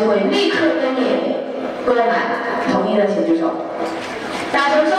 [0.00, 1.36] 就会立刻跟你
[1.84, 2.08] 购买。
[2.72, 3.52] 同意的请举手。
[4.50, 4.96] 大声说。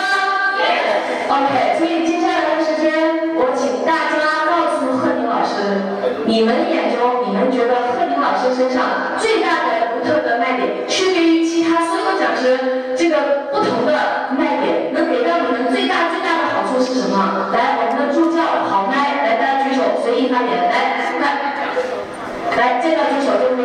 [1.31, 2.91] OK，所以接下来的时间，
[3.39, 5.79] 我请大家告诉贺宁老师，
[6.27, 17.47] 你们眼中，你们觉得贺宁老师身上最大的独特的卖点，区别于其他所有讲师这个不同的卖点，能给到你们最大最大的好处是什么？
[17.55, 21.31] 来，我们的助教好麦，来大家举手，随意发言，来快，
[22.59, 23.55] 来见到举手就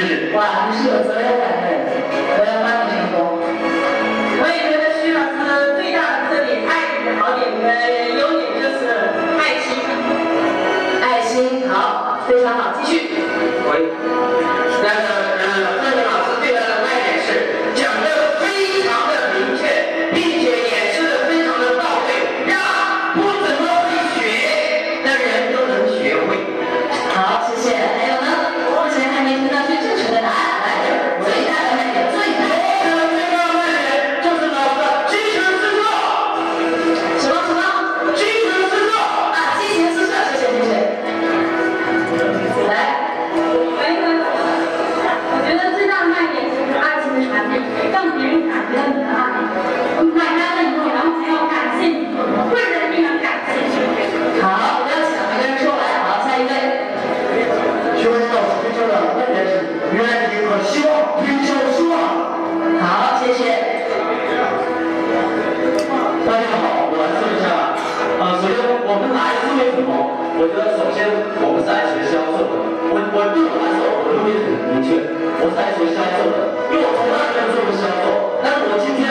[0.00, 0.32] 是。
[0.34, 1.80] 哇，你是有责任感的人，
[2.38, 3.18] 我要帮你成功。
[4.40, 7.66] 我也觉得徐老师最大的特点，爱你的好点跟
[70.76, 71.08] 首先
[71.40, 72.52] 我们是爱学销售的。
[72.90, 75.00] 我我对我来说，我的目的很明确，
[75.40, 76.36] 我是爱学销售的，
[76.68, 78.40] 因为我从来没有做过销售。
[78.42, 79.08] 但是我今天，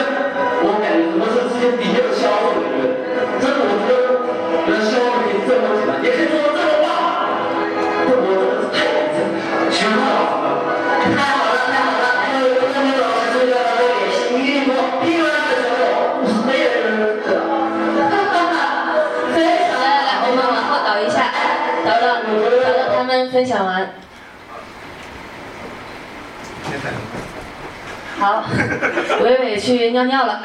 [0.62, 2.82] 我感觉什么是世界第一个销售人员？
[3.40, 3.72] 真的，我
[23.38, 23.88] 分享完。
[28.18, 28.44] 好，
[29.22, 30.42] 伟伟去尿尿了。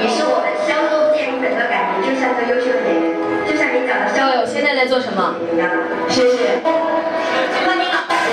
[0.00, 3.14] 也是我们销售建立整个感觉就像个优秀的演员，
[3.46, 5.36] 就像你讲的销售各位，我现在在做什么？
[6.08, 6.58] 谢谢。
[7.64, 8.26] 贺林老师，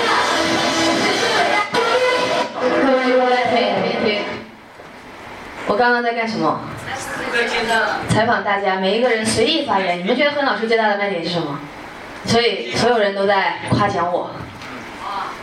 [2.82, 3.93] 各位过来停停停。
[5.66, 6.60] 我刚刚在干什么？
[8.08, 9.98] 采访大家，每一个人随意发言。
[9.98, 11.58] 你们觉得何老师最大的卖点是什么？
[12.26, 14.30] 所以所有人都在夸奖我，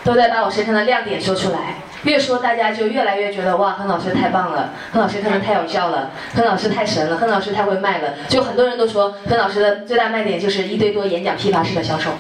[0.04, 1.76] 都在把我身上的亮点说出来。
[2.04, 8.14] 越说大家就越来越觉得哇，何老师太棒了，何老师可能太有效了，何老师太神了，何老师太会卖了。
[8.28, 12.12] 就很多人都说何老师的最大卖点就是一堆多演讲批发式的销售。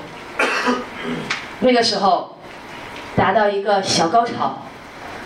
[1.61, 2.35] 那个时候
[3.15, 4.63] 达到一个小高潮，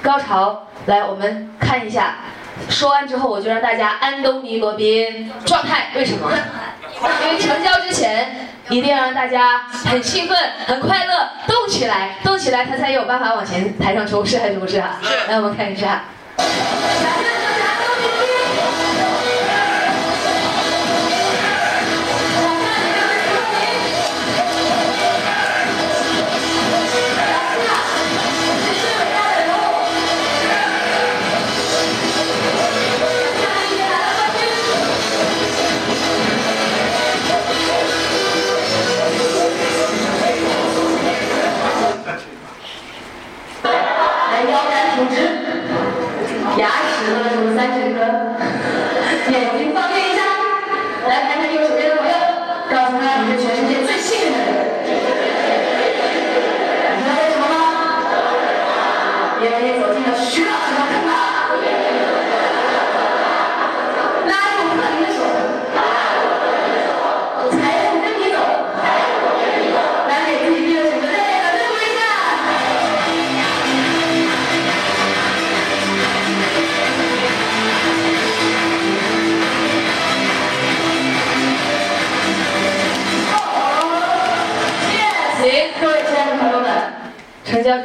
[0.02, 2.18] 高潮来我们看一下。
[2.70, 5.92] 说完之后，我就让大家安东尼·罗宾状态。
[5.96, 6.32] 为什么？
[7.24, 15.00] 因为成交之前，一定要让大家很兴奋、很快乐，动起来，动起来，他才有办法往前台上冲，是还是不是啊？
[15.02, 16.04] 是来，我们看一下。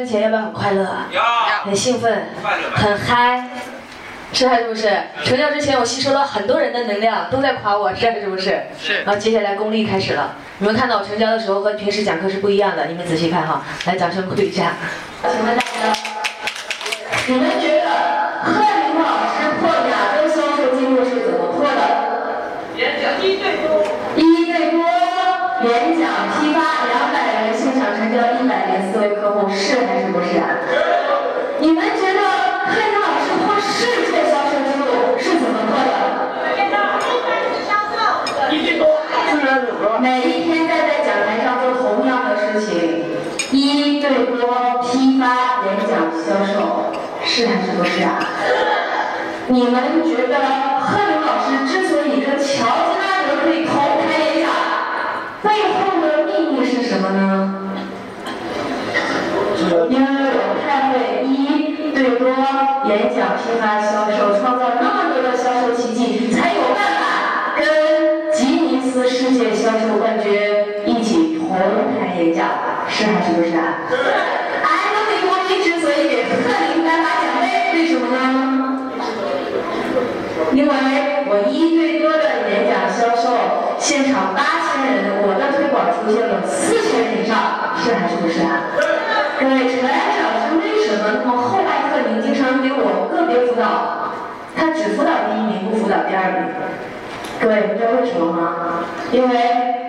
[0.00, 0.99] 之前要不要很快乐？
[1.70, 2.24] 要很兴奋，
[2.74, 3.48] 很嗨，
[4.32, 4.90] 是还是不是？
[5.24, 8.60] 成交之前我吸收了很多人的能量，都在夸我，是还是不是？
[8.76, 14.72] 是然后接下来功力开始了，你们看到我成交的时候和平时讲课是不一样的，你们仔细看哈，来掌声鼓励一下。
[15.22, 15.96] 请问大家，
[17.28, 17.48] 你们
[47.32, 48.18] 是还是不是啊？
[49.46, 50.34] 你们觉得
[50.80, 53.72] 贺林老师之所以跟乔吉拉德可以同
[54.02, 54.50] 台演讲，
[55.40, 55.48] 背
[55.78, 57.54] 后的秘密是什么呢？
[59.88, 62.28] 因为我太会一对多
[62.88, 70.32] 演讲批发销售，创造那么多的销售奇迹，才有办法跟吉尼斯世界销售冠军
[70.84, 71.48] 一起同
[72.00, 72.48] 台演讲，
[72.88, 73.78] 是还是不是啊？
[80.52, 80.74] 因为
[81.30, 83.30] 我一对多的演讲销售，
[83.78, 88.74] 现场八千人，我的推广出现了四千人以上，是还是不是啊？
[89.38, 94.10] 各位，陈老师为什么那么厚爱克林，经常给我个别辅导？
[94.56, 96.50] 他只辅导第一名，不辅导第二名。
[97.40, 98.84] 各位，你知道为什么吗？
[99.12, 99.34] 因为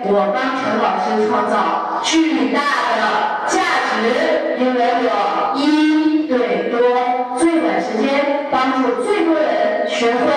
[0.06, 2.62] 我帮陈老师创造巨大
[2.94, 3.60] 的价
[3.98, 10.32] 值，因为我一对多，最短时间帮助最多人学会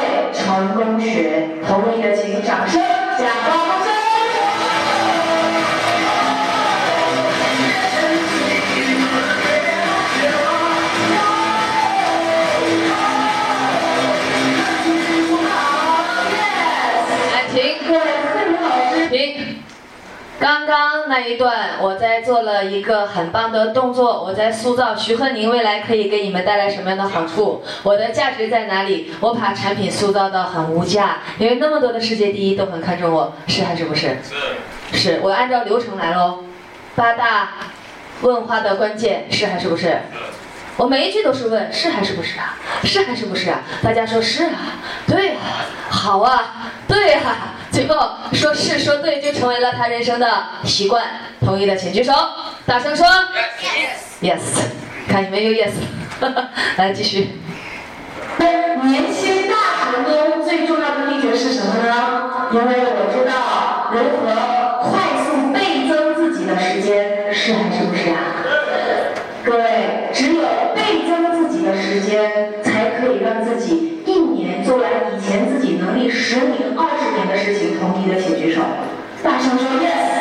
[21.07, 29.11] 那一段，我在做了一个很棒的动作，我在塑造徐鹤宁未来可以给你们带来什么样的好处，我的价值在哪里？
[29.19, 34.17] 我把产品塑造到很无价，因为那么多的世界第一都很看重我，是还是不是？
[34.91, 36.43] 是是我按照流程来喽。
[36.95, 37.49] 八大
[38.21, 39.99] 问话的关键是还是不是？
[40.77, 42.57] 我每一句都是问，是还是不是啊？
[42.83, 43.61] 是还是不是啊？
[43.81, 44.51] 大家说是啊，
[45.07, 45.39] 对啊，
[45.89, 50.27] 好啊，对啊，最后说是说对就成为了他人生的
[50.65, 51.05] 习惯。
[51.39, 52.13] 同意的请举手，
[52.65, 53.05] 大声说
[54.21, 54.39] yes。
[55.07, 55.71] 看你们又 yes，
[56.77, 57.39] 来继续。
[58.83, 62.49] 年轻大成功最重要的秘诀是什么呢？
[62.51, 68.17] 因为我知道如何快速倍增自己的时间，是还是不是啊？
[69.43, 70.41] 各位，只有
[70.75, 77.77] 倍增自己的时间，才可以让自己一年做完以前自己能力十年、二十年的事情。
[77.79, 78.61] 同意的请举手，
[79.23, 80.14] 大声说 yes。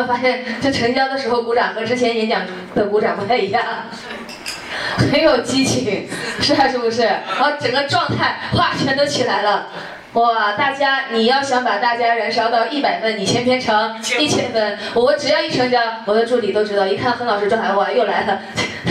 [0.00, 2.42] 有发现，这成交的时候鼓掌和之前演讲
[2.74, 3.62] 的鼓掌不太一样？
[4.96, 6.08] 很有激情，
[6.40, 7.02] 是还是不是？
[7.02, 9.66] 然后整个状态哇，全都起来了。
[10.14, 14.76] 哇，大家，你要想把大家燃烧到一百分，你先变成一千分。
[14.94, 18.40] 我只要一成交，我的助理都知道，一看何老师状态，哇，又来了，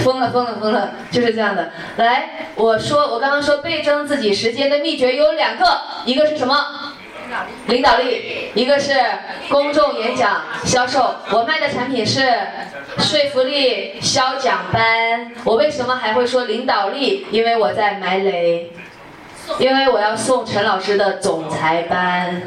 [0.04, 1.72] 疯了，疯了，疯了，就是这样的。
[1.98, 6.56] 来，我说，我刚刚说倍增自己时间的秘诀有两个，一个是什么？
[7.68, 8.94] 领导力，一个是
[9.50, 11.16] 公众演讲销售。
[11.32, 12.22] 我卖的产品是
[12.98, 15.32] 说服力销讲班。
[15.44, 17.28] 我为什么还会说领导力？
[17.32, 18.72] 因为我在埋雷。
[19.58, 22.40] 因为我要送陈老师的总裁班，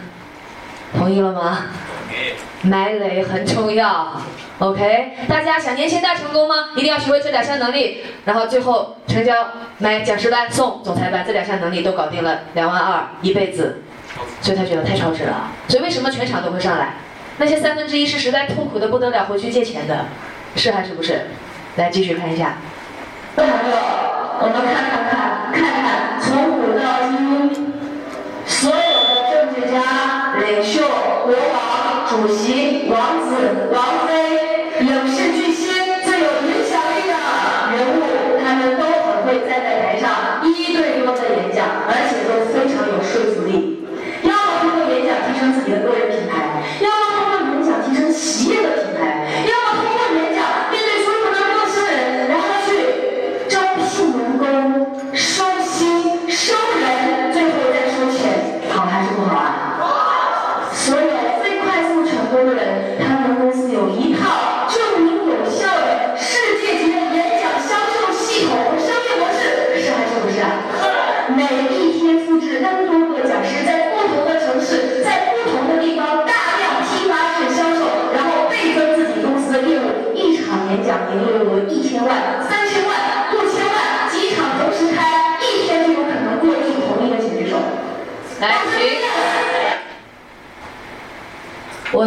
[0.97, 1.67] 同意了吗？
[2.63, 4.23] 埋雷很重要
[4.61, 5.11] ，OK？
[5.29, 6.69] 大家想年轻大成功吗？
[6.77, 9.35] 一定要学会这两项能力，然后最后成交
[9.79, 13.83] 买讲师班送总裁班，这两项能力都搞定了，两万二一辈子，
[14.41, 15.51] 所以他觉得太超值了。
[15.69, 16.95] 所以为什么全场都会上来？
[17.39, 20.05] 那些三分之一是实在痛苦的不得了，回去借钱的，
[20.55, 21.23] 是还是不是？
[21.77, 22.57] 来继续看一下。
[23.35, 23.53] 朋友，
[24.39, 27.73] 我们看看看，看看从古到今，
[28.45, 30.83] 所有的政治家、领袖、
[31.25, 35.73] 国王、主席、王子、王妃、影视巨星、
[36.05, 37.17] 最有影响力的
[37.73, 37.99] 人物，
[38.45, 41.17] 他们都很会站在台上一一对多
[45.81, 46.12] Gracias.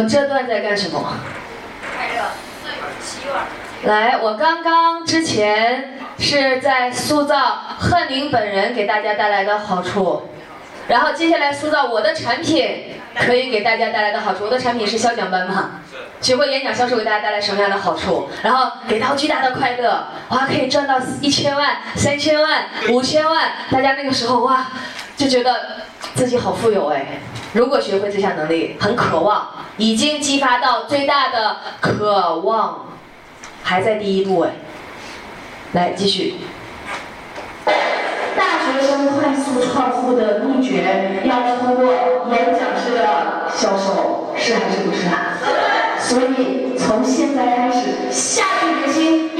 [0.06, 1.04] 我这段在干什么？
[3.82, 10.28] 来，我刚刚之前是在塑造贺宁本人给大家带来的好处，
[10.86, 14.44] 然后接下来塑造我的产品可以给大家带来的好处。
[14.44, 15.80] 我的产品是销讲班嘛，
[16.20, 18.28] 学会演讲销售给大家带来什么样的好处？
[18.44, 24.68] 然后给到巨大的快乐，哇，可以赚到一千万、三千万、五千万，大家那个时候哇
[25.16, 25.78] 就觉得
[26.14, 27.04] 自己好富有哎。
[27.56, 29.48] 如果学会这项能力，很渴望，
[29.78, 32.84] 已经激发到最大的渴望，
[33.62, 34.50] 还在第一步哎。
[35.72, 36.34] 来继续。
[37.64, 41.94] 大学生快速创富的秘诀，要通过
[42.30, 45.38] 演讲式的销售，是还是不是啊？
[45.98, 49.30] 所以从现在开始，下定决心，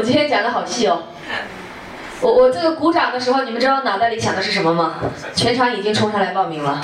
[0.00, 1.02] 我今天讲的好细哦。
[2.22, 4.94] 我我这个鼓掌的时候，你们知道脑袋里想的是什么吗？
[5.34, 6.82] 全场已经冲上来报名了。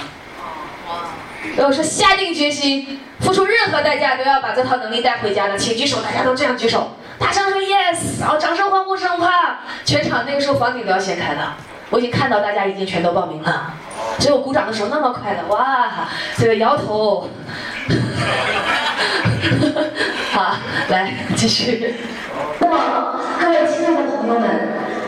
[1.57, 11.57] 我说下定决心，付出任何代价都要把这套能力带回家的，请举手，大家都这样举手，大声说 yes，然后掌声欢呼声啪，全场那个时候房顶都要掀开了。
[11.89, 13.73] 我已经看到大家已经全都报名了，
[14.19, 16.07] 所以我鼓掌的时候那么快的，哇，
[16.37, 17.31] 这个摇头。
[20.33, 20.57] 好，
[20.91, 21.95] 来继续。
[22.61, 24.49] 那么，各位亲爱的朋友们，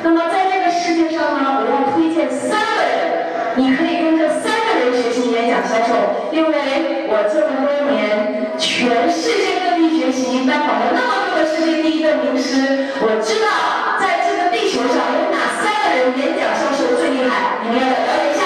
[0.02, 18.37] 那么在这个世界上呢，我要推荐三个人，你可以跟这三个人学习演讲销售，因为我这么多年全世界各地学习，拜访了那么多的世界第一的名师，我知道在这个地球上有哪三个人演讲销售最厉害，你们要了解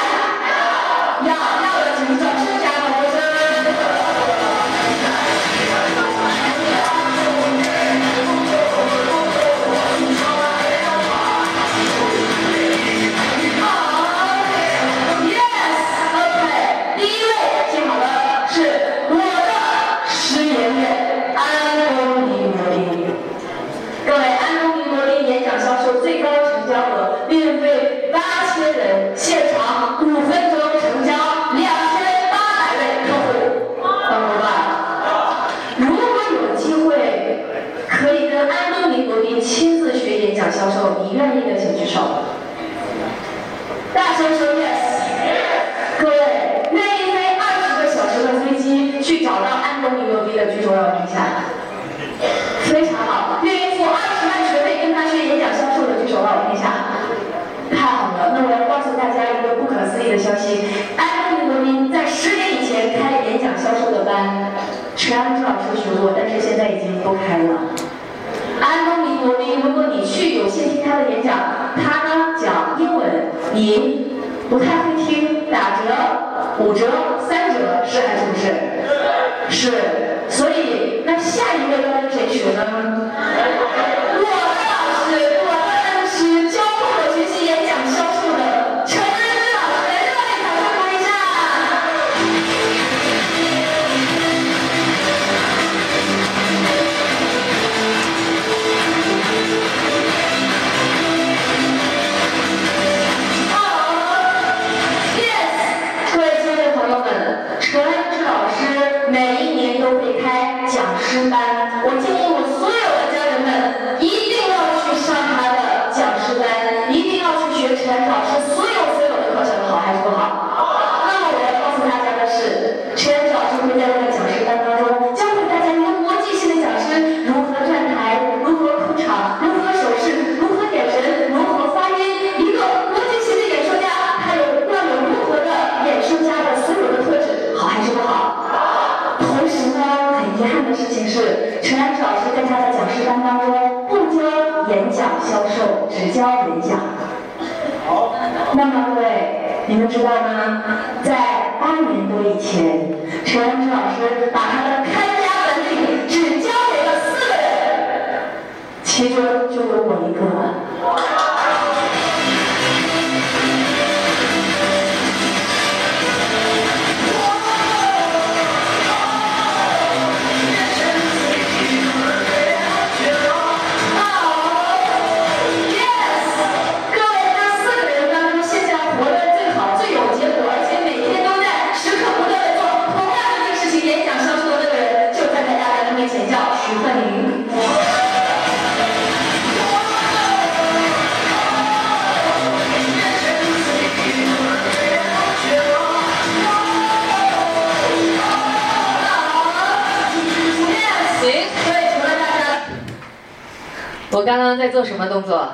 [204.58, 205.48] 在做什么动作？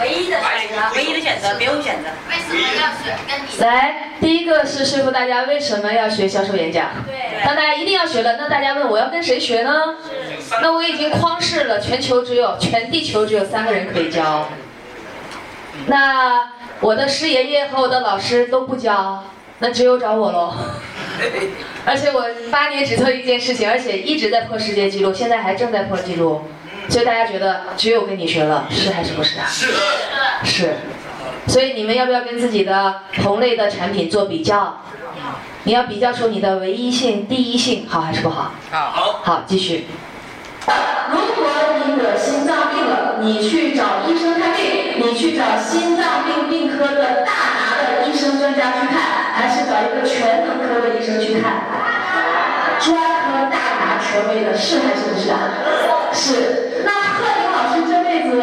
[0.00, 2.10] 唯一的选择，唯一的选择，没有选择。
[2.28, 3.60] 为什么要选跟你？
[3.62, 6.90] 来，第一个是说服大家为什么要学销售演讲。
[7.06, 9.96] 对，当大家一定要学了，那大家问我要跟谁学呢？
[10.62, 14.48] 那我已经框示了，全球只有全地球只有三个人可以教。
[15.86, 19.24] 那我的师爷爷和我的老师都不教，
[19.60, 20.54] 那只有找我喽。
[21.86, 26.42] 而且我八年只做一件事情，而且一直在破世界纪录，现在还正在破纪录。
[26.90, 29.46] 所以大家觉得只有跟你学了，是还是不是啊？
[29.48, 29.68] 是
[30.44, 30.74] 是。
[31.46, 34.82] 所以你们要不要跟自己的同类的产品做比较？
[35.64, 38.50] 你要比较出你的唯一性、第一性，好还是不好？
[38.70, 39.86] 好，好，继续。
[41.12, 41.46] 如果
[41.86, 48.98] 你得心脏病了，你去找医生看病，你去找心脏病病科的大拿的医生专家去看，
[49.34, 51.62] 还是找一个全能科的医生去看？
[52.80, 53.19] 专科
[53.50, 55.36] 大拿权威的是还是不是啊？
[56.12, 56.82] 是。
[56.84, 58.40] 那贺林老师这辈子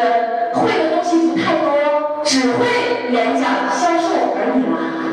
[0.53, 2.65] 会的东西不太多，只会
[3.11, 5.06] 演讲销售而已嘛。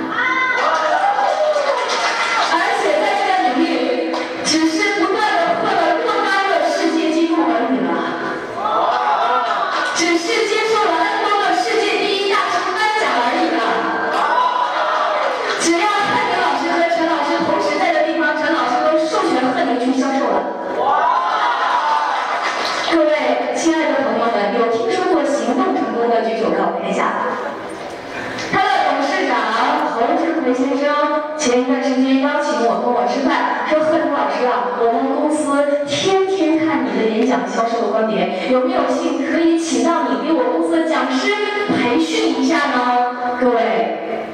[38.51, 41.33] 有没有幸可以请到你给我公司的讲师
[41.69, 43.37] 培训一下呢？
[43.41, 44.27] 各位，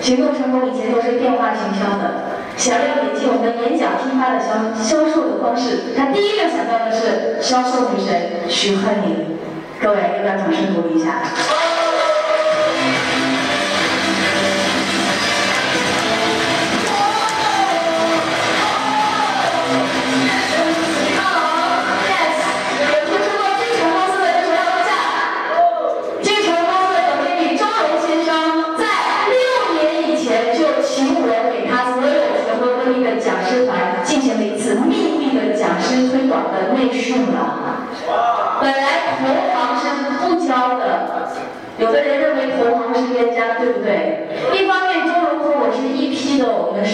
[0.00, 9.38] 行动成功以前都是电话行销的，想要引进我们演讲听发的销销售的方式，他第一个想到的是销售女神徐鹤宁。
[9.80, 11.22] 各位，要不要掌声鼓励一下？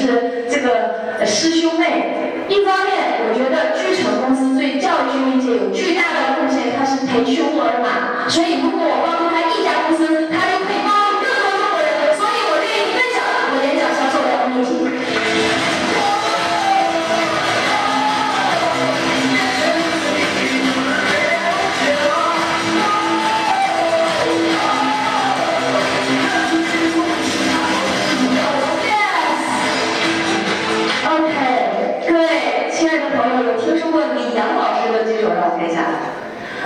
[0.00, 2.46] 是这个师兄妹。
[2.48, 10.29] 一方面，我觉得巨成公司对教育训练界有巨大的贡献，它是培训沃尔玛，所以如果我帮助他一家公司。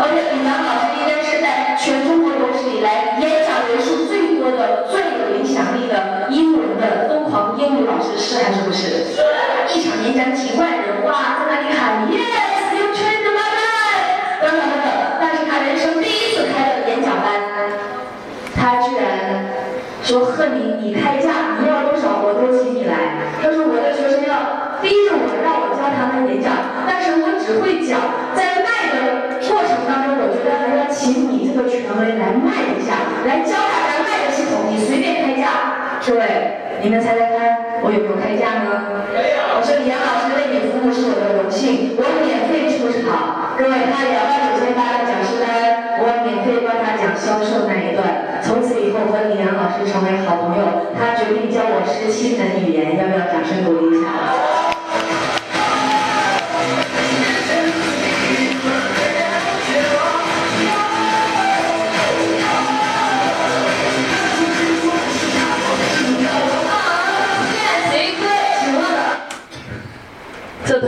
[0.01, 0.24] Okay.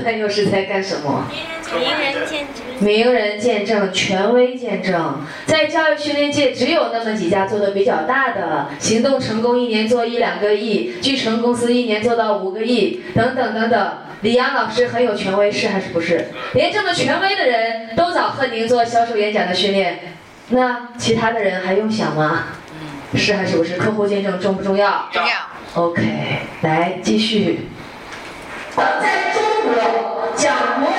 [0.07, 1.25] 那又是在干什么？
[1.77, 13.93] 名人见证，名人见证，权威见证，在教育训练界只有那么几家做的比较大的，行动成功一年做一两个亿，巨成公司一年做到五个亿，等等等等。
[14.23, 16.29] 李阳老师很有权威，是还是不是？
[16.55, 20.15] 连这么权威的人都找贺宁做销售演讲的训练，
[20.51, 22.45] 那其他的人还用想吗？
[23.17, 23.77] 是还是不是？
[23.77, 25.09] 客户见证重不重要？
[25.11, 25.83] 重要。
[25.83, 26.03] OK，
[26.63, 27.67] 来继续。
[29.69, 30.96] 我讲国。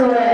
[0.00, 0.29] Doctor.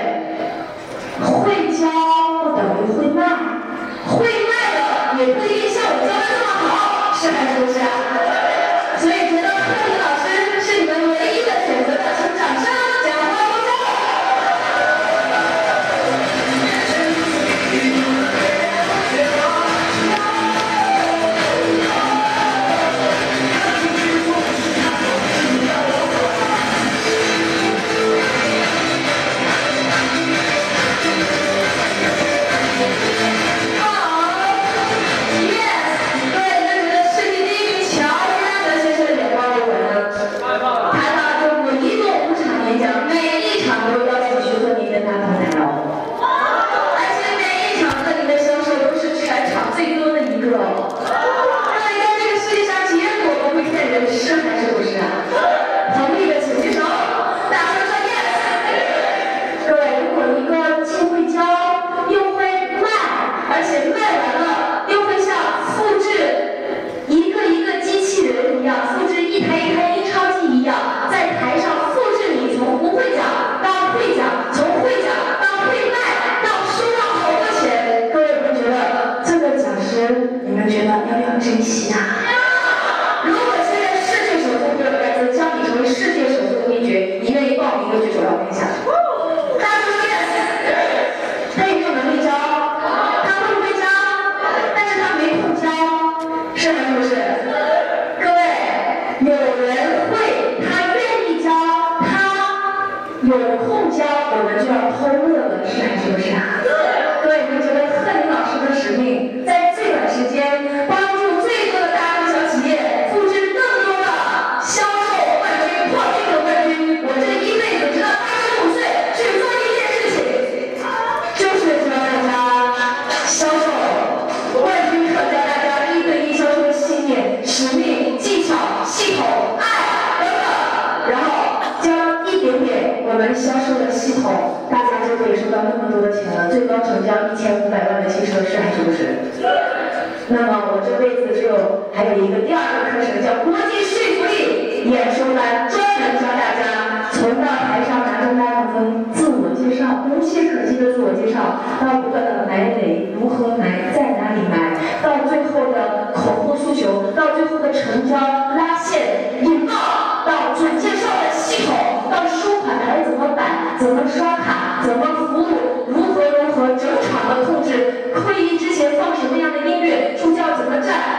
[142.06, 161.74] 还有一个第二个课程叫国际说服力演说班，专门教大家从到台上拿着麦克风自我介绍，无懈可击的自我介绍，到不断的埋雷，如何埋，在哪里埋，到最后的口播诉求，到最后的成交、拉线、引爆，到准介绍的系统，
[162.06, 170.14] 到收款台怎么摆，怎么刷卡，怎么服务，如何如何整场的控制，会议之前放什么样的音乐，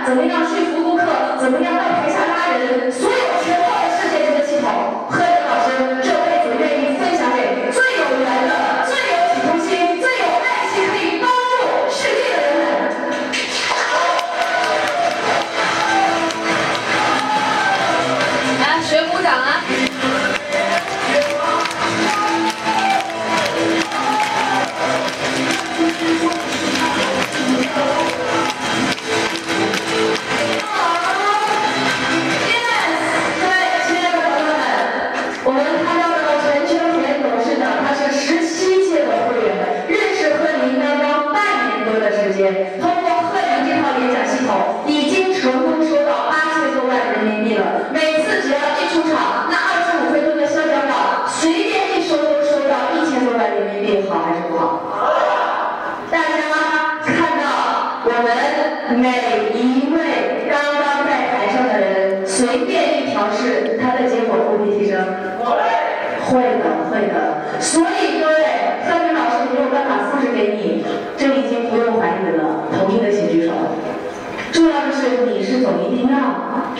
[0.05, 1.05] 怎么，样说服顾客，
[1.39, 3.17] 怎么样在台下拉人，所有
[42.79, 44.49] 通过贺林这套演讲系统，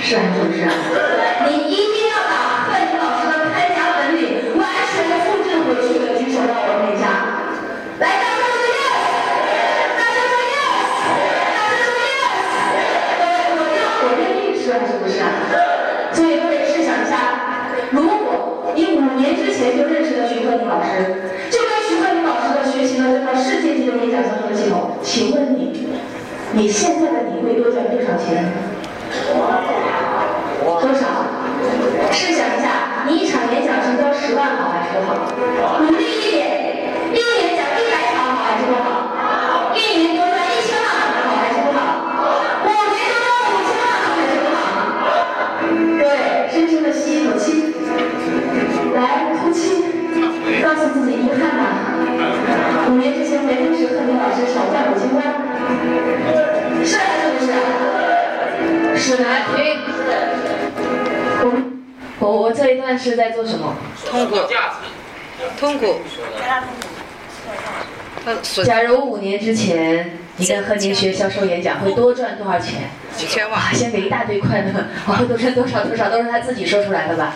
[0.08, 0.97] 是啊，就是啊？
[62.98, 63.76] 是在做什么？
[64.10, 64.38] 痛苦，
[65.60, 66.02] 痛苦。
[68.64, 72.90] 假如五年之前你跟贺宁学销售演讲，会多赚多少钱？
[73.16, 74.72] 几千万，，先给一大堆快乐，
[75.08, 77.34] 我会多赚多少多少，都是他自己说出来的吧？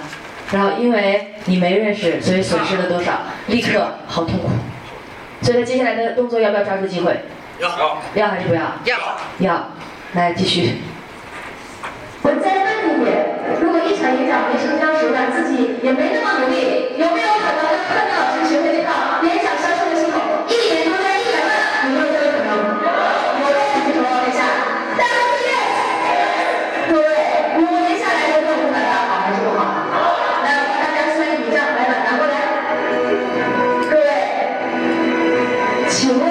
[0.52, 3.22] 然后因为你没认识，所以损失了多少？
[3.48, 4.50] 立刻好痛苦。
[5.42, 7.22] 所以他接下来的动作要不要抓住机会？
[7.60, 7.70] 要
[8.16, 8.62] 要还是不要？
[8.86, 8.98] 要
[9.40, 9.68] 要。
[10.14, 10.82] 来继续。
[12.22, 13.26] 我再问你一点，
[13.62, 14.71] 如果一场演讲没成交
[15.34, 21.50] 自己也没那么努力，有没有可能跟贺林老师学会这套演讲销售的系统，一年多赚一百万？
[21.86, 22.52] 有没有这个可能？
[23.42, 24.40] 有的请举手一下。
[24.98, 25.50] 大家注意，
[26.92, 27.10] 各位，
[27.58, 29.90] 五年下来多赚五百万，好还是不好？
[29.90, 29.94] 好
[30.46, 32.36] 来，帮大家算一笔账，来把拿过来。
[33.90, 34.06] 各位，
[35.90, 36.30] 请问，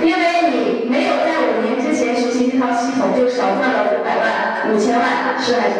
[0.00, 5.73] 因为你没有在五年之前学习这套系统，就少赚了五百万、五千万，是还是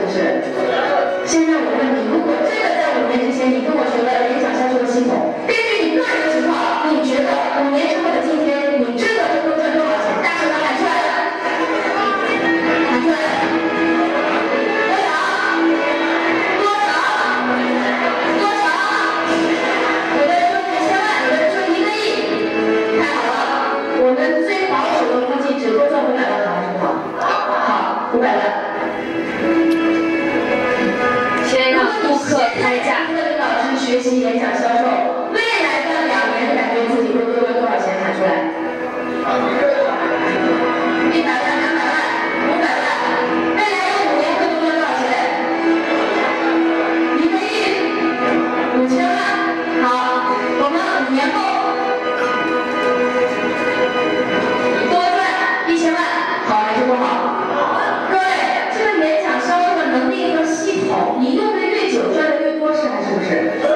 [61.20, 63.73] 你用的越久赚的越多是还是不是？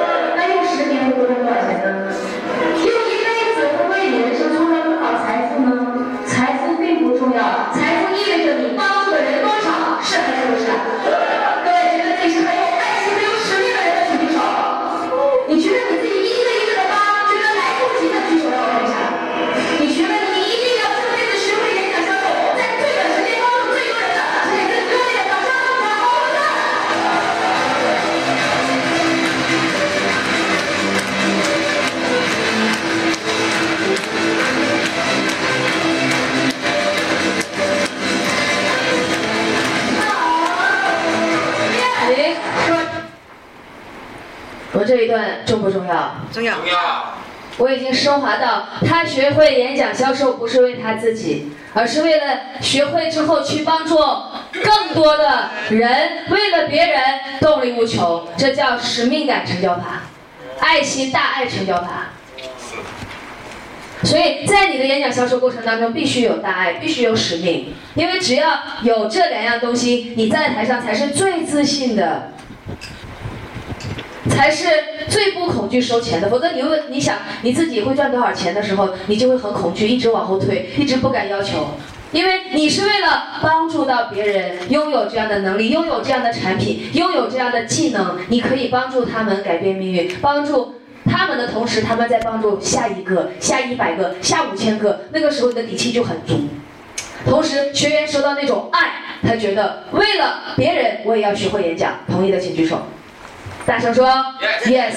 [47.68, 56.98] 我已经升华到他学会演讲销售不是为他自己，而是为了学会之后去帮助更多的人，为了别人
[57.42, 60.04] 动力无穷，这叫使命感成交法，
[60.60, 62.12] 爱心大爱成交法。
[64.02, 72.32] 所以在你的演讲销售过程当中，必须有大爱，必须有使命，因为只要有这两样东西，你在台上才是最自信的。
[74.38, 74.68] 才是
[75.08, 81.70] 最不恐惧收钱的，否则你问你想你自己会赚多少钱的时候，你就会很恐惧，一直往后退，一直不敢要求，
[82.12, 96.42] 因为你是为了帮助到别人，拥有这样的能力，拥有这样的产品，拥有这样的技能，你可以帮助他们改变命运，帮助他们的同时，他们在帮助下一个、下一百个、下五千个，那个时候你的底气就很足。
[97.28, 101.94] 同时，学员收到那种爱，他觉得为了别人，我也要学会演讲。
[102.08, 102.86] 同意的请举手。
[103.68, 104.08] 大声说
[104.64, 104.94] yes。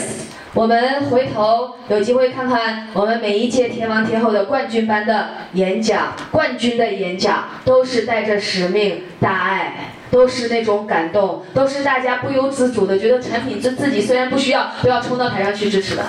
[0.53, 9.73] 我们回头有机会看看我们每一届天王天后的冠军班的演讲，冠军的演讲都是带着使命、大爱，
[10.09, 16.05] 都是那种感动，都是大家不由自主的觉得产品自自己虽然不需要，都要冲到台上去支持的。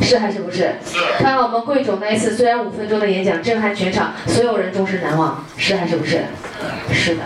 [0.00, 0.76] 是还是不是？
[1.18, 5.44] 看看我们贵总那一次，虽然五分钟的演讲震撼全场，所有人终身难忘。
[5.58, 6.22] 是还是不是？
[6.90, 7.22] 是的。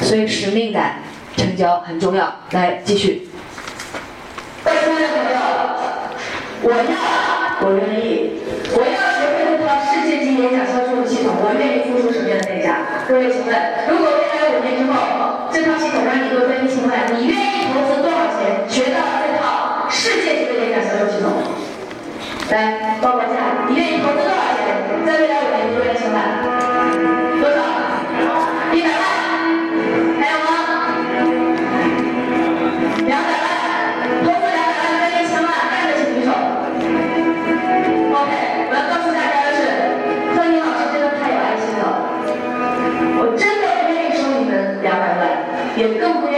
[0.00, 0.96] 所以使命感。
[1.36, 3.28] 成交很重要，来继续。
[4.64, 5.38] 亲爱的朋友，
[6.62, 6.96] 我要，
[7.60, 8.40] 我愿意，
[8.72, 13.04] 我要学会这套世界级演讲销售系统，我愿意付出什么样的代价？
[13.06, 13.52] 各位请问，
[13.88, 21.30] 如果未来五年之后，这套系统让你做分一千万，你愿意投资多少钱学到这套世界级的演讲销售系统？
[22.50, 23.25] 来报个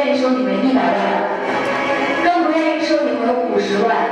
[0.09, 0.94] 愿意收你们一百万，
[2.25, 4.08] 更不愿意收你们五十万。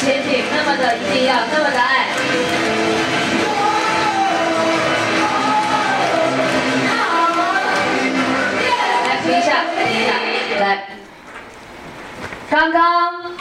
[0.00, 2.06] 那么的坚定，那么的一定要，那么的爱。
[9.06, 10.10] 来，停一下，停一下，
[10.60, 10.86] 来。
[12.48, 13.36] 刚刚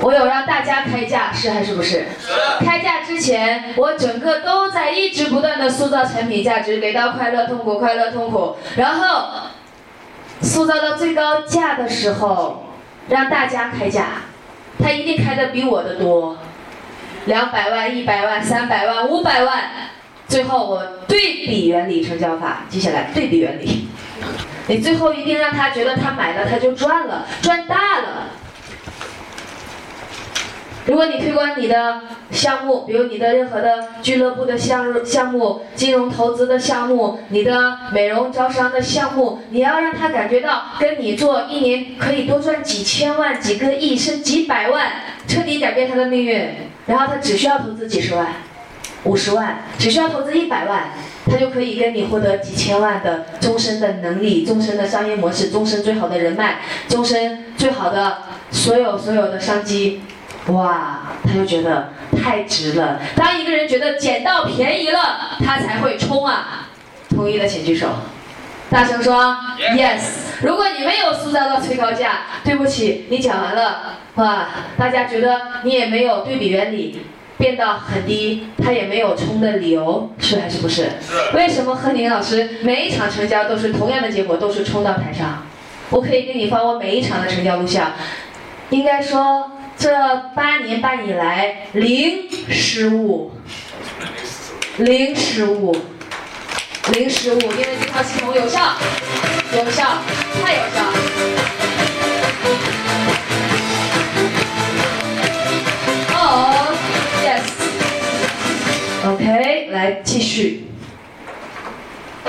[0.00, 2.06] 我有让大家开价，是还是不是？
[2.60, 9.28] 开价之前，我整个都在一直不断的塑造产品价值，给到快乐痛苦，快乐痛苦，然后
[10.42, 12.66] 塑造到最高价的时候，
[13.08, 14.06] 让大家开价，
[14.78, 16.38] 他一定开的比我的多，
[17.26, 19.64] 两百万、一百万、三百万、五百万，
[20.28, 22.64] 最后我对比原理成交法。
[22.68, 23.88] 接下来，对比原理，
[24.66, 28.28] 你最后一定让他觉得他买了他就赚了，赚大了。
[30.84, 32.00] 如果你推广你的
[32.32, 44.90] 项目，比如你的任何的俱乐部的项目项目、金融投资的项目、你的美容招商的项目，你要让他感觉到跟你做一年可以多赚几千万、几个亿，甚至几百万，
[45.28, 46.48] 彻底改变他的命运。
[46.86, 48.26] 然后他只需要投资几十万、
[49.04, 50.90] 五十万，只需要投资一百万，
[51.30, 56.56] 他就可以跟你获得几千万的终身的能力、终身的商业模式、终身最好的人脉、
[56.88, 58.18] 终身最好的
[58.50, 60.02] 所有所有的商机。
[60.48, 61.90] 哇，他就觉得
[62.20, 63.00] 太值了。
[63.14, 66.68] 当一个人觉得捡到便宜了，他才会冲啊！
[67.08, 67.88] 同意的请举手。
[68.68, 69.36] 大声说
[69.76, 70.00] yes！
[70.42, 73.98] 如果你没有塑造到催高价，对不起，你讲完了。
[74.14, 77.02] 哇，大家觉得你也没有对比原理
[77.38, 80.90] 变到很低，他也没有冲的理由，是还是不是？
[81.00, 81.36] 是。
[81.36, 85.46] 为什么贺宁老师每一场成交都是同样的结果，都是冲到台上？
[85.90, 87.92] 我可以给你放我每一场的成交录像。
[88.70, 89.90] 应该说，这
[90.34, 93.32] 八年半以来，零失误，
[94.76, 95.76] 零失误，
[96.92, 98.76] 零失误，因为这套系统有效，
[99.52, 99.98] 有效，
[100.44, 100.84] 太有效。
[106.14, 106.74] 哦
[107.24, 107.42] ，yes。
[109.08, 110.68] OK，来继续。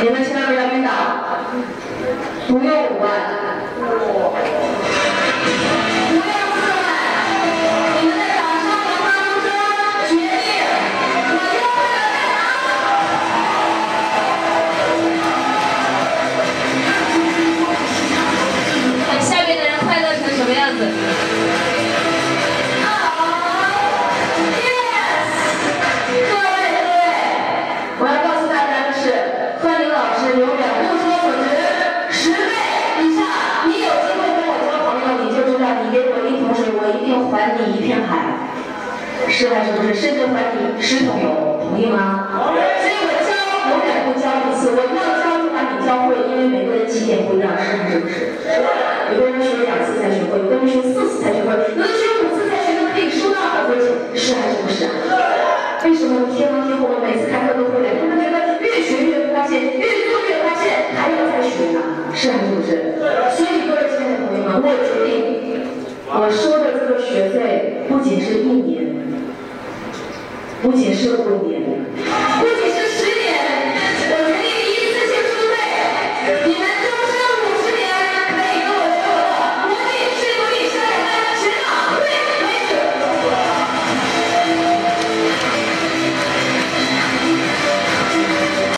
[0.01, 0.89] 你们千万不要晕倒，
[2.47, 4.62] 不用五万。